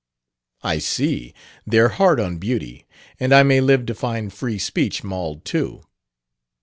[0.63, 1.31] "I see
[1.67, 2.87] they're hard on beauty;
[3.19, 5.83] and I may live to find free speech mauled, too."